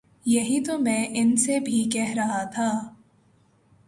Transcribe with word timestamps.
یہی 0.25 0.59
تو 0.63 0.77
میں 0.77 1.05
ان 1.09 1.35
سے 1.35 1.59
بھی 1.59 1.83
کہہ 1.89 2.13
رہا 2.15 2.43
تھا 2.43 2.69